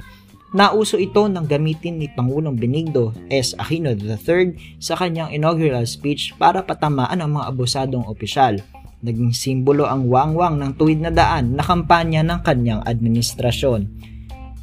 Nauso 0.55 0.95
ito 0.95 1.27
ng 1.27 1.43
gamitin 1.43 1.99
ni 1.99 2.07
Pangulong 2.07 2.55
Benigno 2.55 3.11
S. 3.27 3.51
Aquino 3.59 3.91
III 3.91 4.79
sa 4.79 4.95
kanyang 4.95 5.35
inaugural 5.35 5.83
speech 5.83 6.39
para 6.39 6.63
patamaan 6.63 7.19
ang 7.19 7.35
mga 7.35 7.51
abusadong 7.51 8.07
opisyal 8.07 8.63
Naging 9.05 9.29
simbolo 9.29 9.85
ang 9.85 10.09
wangwang 10.09 10.57
ng 10.57 10.73
tuwid 10.73 11.05
na 11.05 11.13
daan 11.13 11.53
na 11.53 11.61
kampanya 11.61 12.25
ng 12.25 12.41
kanyang 12.41 12.81
administrasyon. 12.81 13.85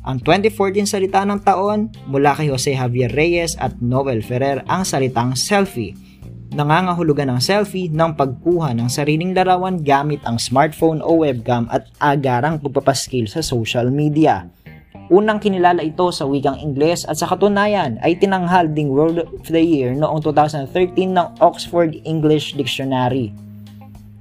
Ang 0.04 0.16
2014 0.20 0.84
salita 0.84 1.24
ng 1.24 1.40
taon 1.40 1.88
mula 2.10 2.36
kay 2.36 2.50
Jose 2.52 2.74
Javier 2.74 3.08
Reyes 3.08 3.56
at 3.56 3.78
Noel 3.80 4.20
Ferrer 4.20 4.60
ang 4.66 4.82
salitang 4.82 5.32
selfie. 5.38 5.96
nangangahulugan 6.54 7.34
ng 7.34 7.42
selfie 7.42 7.90
ng 7.90 8.14
pagkuha 8.14 8.78
ng 8.78 8.86
sariling 8.86 9.34
larawan 9.34 9.82
gamit 9.82 10.22
ang 10.22 10.38
smartphone 10.38 11.02
o 11.02 11.26
webcam 11.26 11.66
at 11.66 11.90
agarang 11.98 12.62
pagpapaskil 12.62 13.26
sa 13.26 13.42
social 13.42 13.90
media. 13.90 14.46
Unang 15.10 15.42
kinilala 15.42 15.82
ito 15.82 16.08
sa 16.14 16.24
wikang 16.24 16.56
Ingles 16.62 17.04
at 17.10 17.18
sa 17.18 17.26
katunayan 17.26 17.98
ay 18.00 18.14
tinanghal 18.16 18.70
ding 18.70 18.88
World 18.88 19.20
of 19.20 19.44
the 19.50 19.60
Year 19.60 19.92
noong 19.98 20.22
2013 20.22 20.70
ng 21.10 21.28
Oxford 21.42 21.98
English 22.06 22.54
Dictionary. 22.54 23.43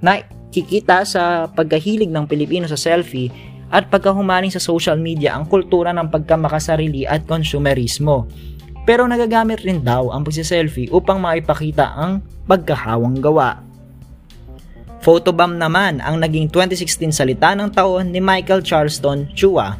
Nakikita 0.03 1.07
sa 1.07 1.47
pagkahilig 1.47 2.11
ng 2.11 2.27
Pilipino 2.27 2.67
sa 2.67 2.75
selfie 2.75 3.31
at 3.71 3.87
pagkahumaling 3.87 4.51
sa 4.51 4.59
social 4.59 4.99
media 4.99 5.33
ang 5.33 5.47
kultura 5.47 5.95
ng 5.95 6.11
pagkamakasarili 6.11 7.07
at 7.07 7.25
konsumerismo 7.25 8.27
pero 8.83 9.07
nagagamit 9.07 9.63
rin 9.63 9.79
daw 9.79 10.11
ang 10.11 10.27
pagsiselfie 10.27 10.91
upang 10.91 11.19
maipakita 11.23 11.95
ang 11.95 12.19
pagkahawang 12.43 13.15
gawa. 13.23 13.63
Photobomb 15.03 15.59
naman 15.59 15.99
ang 15.99 16.19
naging 16.19 16.47
2016 16.51 17.11
salita 17.11 17.55
ng 17.55 17.71
taon 17.71 18.11
ni 18.11 18.23
Michael 18.23 18.63
Charleston 18.63 19.27
Chua. 19.35 19.75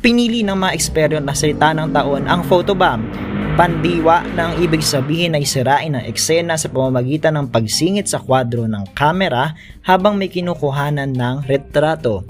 Pinili 0.00 0.40
ng 0.44 0.56
mga 0.56 0.72
eksperto 0.72 1.16
na 1.20 1.36
salita 1.36 1.72
ng 1.76 1.92
taon 1.92 2.24
ang 2.24 2.40
photobomb, 2.44 3.04
pandiwa 3.52 4.24
na 4.32 4.48
ang 4.48 4.54
ibig 4.64 4.80
sabihin 4.80 5.36
ay 5.36 5.44
sirain 5.44 5.92
ang 5.92 6.04
eksena 6.08 6.56
sa 6.56 6.72
pamamagitan 6.72 7.36
ng 7.36 7.52
pagsingit 7.52 8.08
sa 8.08 8.16
kwadro 8.16 8.64
ng 8.64 8.96
kamera 8.96 9.52
habang 9.84 10.16
may 10.16 10.32
kinukuhanan 10.32 11.12
ng 11.12 11.44
retrato. 11.44 12.24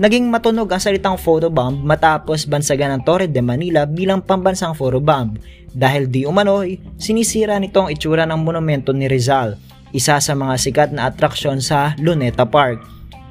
Naging 0.00 0.32
matunog 0.32 0.72
ang 0.72 0.80
salitang 0.80 1.20
photobomb 1.20 1.84
matapos 1.84 2.48
bansagan 2.48 2.96
ng 2.96 3.02
Torre 3.04 3.28
de 3.28 3.44
Manila 3.44 3.84
bilang 3.84 4.24
pambansang 4.24 4.72
photobomb 4.72 5.36
dahil 5.68 6.08
di 6.08 6.24
umano'y 6.24 6.96
sinisira 6.96 7.60
nito 7.60 7.84
ang 7.84 7.92
itsura 7.92 8.24
ng 8.24 8.40
monumento 8.40 8.96
ni 8.96 9.04
Rizal, 9.04 9.60
isa 9.92 10.16
sa 10.16 10.32
mga 10.32 10.54
sikat 10.56 10.90
na 10.96 11.12
atraksyon 11.12 11.60
sa 11.60 11.92
Luneta 12.00 12.48
Park. 12.48 12.80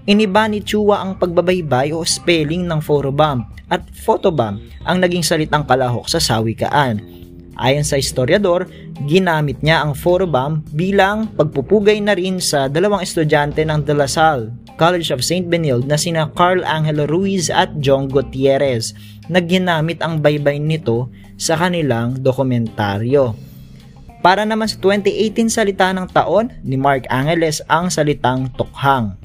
Iniba 0.06 0.46
ni 0.46 0.62
Chua 0.62 1.02
ang 1.02 1.18
pagbabaybay 1.18 1.98
o 1.98 2.06
spelling 2.06 2.70
ng 2.70 2.78
photobomb 2.78 3.50
at 3.74 3.82
photobomb 3.90 4.62
ang 4.86 4.98
naging 5.02 5.26
salitang 5.26 5.66
kalahok 5.66 6.06
sa 6.06 6.22
sawikaan. 6.22 7.23
Ayon 7.58 7.86
sa 7.86 8.02
historiador, 8.02 8.66
ginamit 9.06 9.62
niya 9.62 9.86
ang 9.86 9.94
photobomb 9.94 10.66
bilang 10.74 11.30
pagpupugay 11.38 12.02
na 12.02 12.18
rin 12.18 12.42
sa 12.42 12.66
dalawang 12.66 13.06
estudyante 13.06 13.62
ng 13.62 13.86
De 13.86 13.94
La 13.94 14.10
Salle 14.10 14.54
College 14.74 15.14
of 15.14 15.22
St. 15.22 15.46
Benilde 15.46 15.86
na 15.86 15.98
sina 15.98 16.30
Carl 16.34 16.66
Angelo 16.66 17.06
Ruiz 17.06 17.54
at 17.54 17.78
John 17.78 18.10
Gutierrez 18.10 18.98
na 19.30 19.38
ginamit 19.38 20.02
ang 20.02 20.18
baybay 20.18 20.58
nito 20.58 21.14
sa 21.38 21.58
kanilang 21.58 22.18
dokumentaryo. 22.20 23.38
Para 24.24 24.48
naman 24.48 24.72
sa 24.72 24.80
2018 24.80 25.52
salita 25.52 25.92
ng 25.92 26.08
taon 26.10 26.48
ni 26.64 26.80
Mark 26.80 27.06
Angeles 27.12 27.60
ang 27.68 27.92
salitang 27.92 28.50
tukhang. 28.56 29.20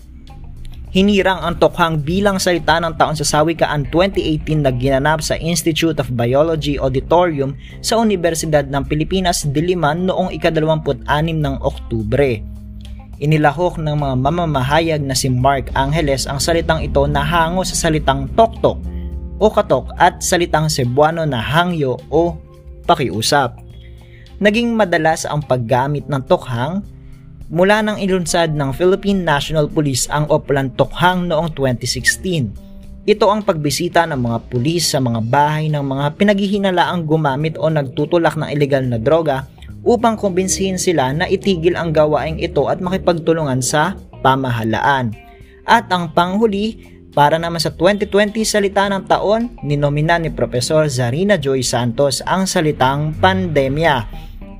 Hinirang 0.89 1.45
ang 1.45 1.55
tukhang 1.61 2.01
bilang 2.01 2.41
salita 2.41 2.81
ng 2.81 2.97
taon 2.97 3.13
sa 3.13 3.21
Sawikaan 3.21 3.93
2018 3.93 4.65
na 4.65 4.73
ginanap 4.73 5.21
sa 5.21 5.37
Institute 5.37 6.01
of 6.01 6.09
Biology 6.17 6.81
Auditorium 6.81 7.53
sa 7.85 8.01
Universidad 8.01 8.65
ng 8.73 8.89
Pilipinas, 8.89 9.45
Diliman 9.45 10.09
noong 10.09 10.33
ika-26 10.33 11.05
ng 11.45 11.57
Oktubre. 11.61 12.41
Inilahok 13.21 13.77
ng 13.77 14.01
mga 14.01 14.15
mamamahayag 14.17 15.05
na 15.05 15.13
si 15.13 15.29
Mark 15.29 15.69
Angeles 15.77 16.25
ang 16.25 16.41
salitang 16.41 16.81
ito 16.81 17.05
na 17.05 17.21
hango 17.21 17.69
sa 17.69 17.77
salitang 17.77 18.33
toktok 18.33 18.81
o 19.37 19.47
katok 19.53 19.93
at 20.01 20.25
salitang 20.25 20.73
Cebuano 20.73 21.29
na 21.29 21.43
hangyo 21.43 22.01
o 22.09 22.41
pakiusap. 22.89 23.61
Naging 24.41 24.73
madalas 24.73 25.29
ang 25.29 25.45
paggamit 25.45 26.09
ng 26.09 26.23
tokhang 26.25 26.81
mula 27.49 27.81
nang 27.81 27.97
ilunsad 27.97 28.53
ng 28.53 28.77
Philippine 28.77 29.25
National 29.25 29.73
Police 29.73 30.05
ang 30.13 30.29
Oplan 30.29 30.73
Tokhang 30.77 31.29
noong 31.33 31.57
2016. 31.57 33.09
Ito 33.09 33.25
ang 33.33 33.41
pagbisita 33.41 34.05
ng 34.05 34.21
mga 34.21 34.39
pulis 34.53 34.93
sa 34.93 35.01
mga 35.01 35.25
bahay 35.25 35.73
ng 35.73 35.81
mga 35.81 36.21
pinaghihinalaang 36.21 37.09
gumamit 37.09 37.57
o 37.57 37.73
nagtutulak 37.73 38.37
ng 38.37 38.53
ilegal 38.53 38.85
na 38.85 39.01
droga 39.01 39.49
upang 39.81 40.21
kumbinsihin 40.21 40.77
sila 40.77 41.09
na 41.17 41.25
itigil 41.25 41.73
ang 41.73 41.89
gawaing 41.89 42.37
ito 42.37 42.69
at 42.69 42.85
makipagtulungan 42.85 43.65
sa 43.65 43.97
pamahalaan. 44.21 45.17
At 45.65 45.89
ang 45.89 46.13
panghuli, 46.13 47.01
para 47.17 47.41
naman 47.41 47.65
sa 47.65 47.73
2020 47.73 48.45
salita 48.45 48.85
ng 48.93 49.09
taon, 49.09 49.57
ninomina 49.65 50.21
ni 50.21 50.29
Profesor 50.29 50.85
Zarina 50.93 51.41
Joy 51.41 51.65
Santos 51.65 52.21
ang 52.29 52.45
salitang 52.45 53.17
pandemya. 53.17 53.97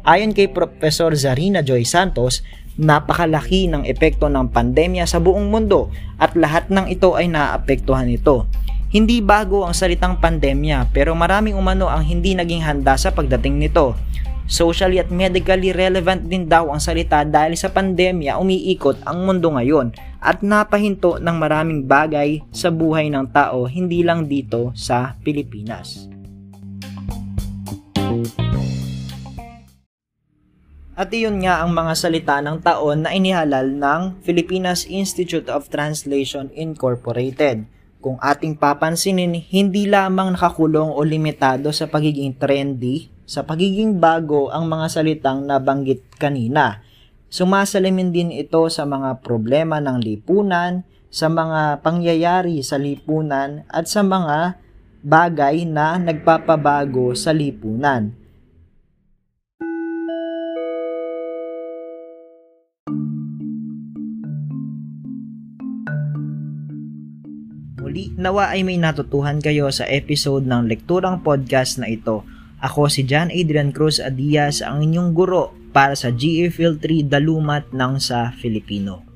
Ayon 0.09 0.33
kay 0.33 0.49
Profesor 0.49 1.13
Zarina 1.13 1.61
Joy 1.61 1.85
Santos, 1.85 2.41
napakalaki 2.79 3.67
ng 3.67 3.83
epekto 3.85 4.31
ng 4.31 4.55
pandemya 4.55 5.05
sa 5.05 5.19
buong 5.19 5.51
mundo 5.51 5.91
at 6.17 6.39
lahat 6.39 6.71
ng 6.71 6.87
ito 6.87 7.19
ay 7.19 7.27
naapektuhan 7.27 8.07
ito. 8.07 8.47
Hindi 8.89 9.21
bago 9.21 9.69
ang 9.69 9.77
salitang 9.77 10.17
pandemya 10.17 10.95
pero 10.95 11.13
maraming 11.13 11.59
umano 11.59 11.91
ang 11.91 12.07
hindi 12.07 12.33
naging 12.33 12.65
handa 12.65 12.97
sa 12.97 13.13
pagdating 13.13 13.61
nito. 13.61 13.99
Socially 14.49 14.97
at 14.97 15.13
medically 15.13 15.77
relevant 15.77 16.25
din 16.25 16.49
daw 16.49 16.73
ang 16.73 16.81
salita 16.81 17.21
dahil 17.21 17.53
sa 17.53 17.69
pandemya 17.69 18.41
umiikot 18.41 19.05
ang 19.05 19.29
mundo 19.29 19.53
ngayon 19.53 19.93
at 20.25 20.41
napahinto 20.41 21.21
ng 21.21 21.37
maraming 21.37 21.85
bagay 21.85 22.41
sa 22.49 22.73
buhay 22.73 23.13
ng 23.13 23.29
tao 23.29 23.69
hindi 23.69 24.01
lang 24.01 24.25
dito 24.25 24.73
sa 24.73 25.21
Pilipinas. 25.21 26.09
At 30.99 31.15
iyon 31.15 31.47
nga 31.47 31.63
ang 31.63 31.71
mga 31.71 31.95
salita 31.95 32.43
ng 32.43 32.59
taon 32.59 33.07
na 33.07 33.15
inihalal 33.15 33.71
ng 33.71 34.19
Filipinas 34.27 34.83
Institute 34.83 35.47
of 35.47 35.71
Translation 35.71 36.51
Incorporated. 36.59 37.71
Kung 38.03 38.19
ating 38.19 38.59
papansinin, 38.59 39.31
hindi 39.47 39.87
lamang 39.87 40.35
nakakulong 40.35 40.91
o 40.91 40.99
limitado 41.07 41.71
sa 41.71 41.87
pagiging 41.87 42.35
trendy 42.35 43.15
sa 43.29 43.45
pagiging 43.45 44.01
bago 44.01 44.49
ang 44.49 44.67
mga 44.67 44.89
salitang 44.89 45.47
nabanggit 45.47 46.03
kanina. 46.19 46.83
Sumasalamin 47.31 48.11
din 48.11 48.33
ito 48.33 48.67
sa 48.67 48.83
mga 48.89 49.21
problema 49.21 49.79
ng 49.85 50.01
lipunan, 50.01 50.83
sa 51.13 51.29
mga 51.29 51.85
pangyayari 51.85 52.59
sa 52.65 52.75
lipunan 52.81 53.69
at 53.69 53.87
sa 53.87 54.01
mga 54.01 54.57
bagay 55.05 55.63
na 55.63 56.01
nagpapabago 56.01 57.13
sa 57.13 57.37
lipunan. 57.37 58.17
Muli, 67.99 68.15
nawa 68.15 68.55
ay 68.55 68.63
may 68.63 68.79
natutuhan 68.79 69.43
kayo 69.43 69.75
sa 69.75 69.83
episode 69.91 70.47
ng 70.47 70.71
Lekturang 70.71 71.19
Podcast 71.19 71.83
na 71.83 71.91
ito 71.91 72.23
ako 72.63 72.87
si 72.87 73.03
John 73.03 73.27
Adrian 73.35 73.75
Cruz 73.75 73.99
Adias, 73.99 74.63
ang 74.63 74.87
inyong 74.87 75.11
guro 75.11 75.51
para 75.75 75.99
sa 75.99 76.15
GA 76.15 76.47
Field 76.47 76.79
3 76.79 77.11
Dalumat 77.11 77.75
ng 77.75 77.99
sa 77.99 78.31
Filipino. 78.39 79.08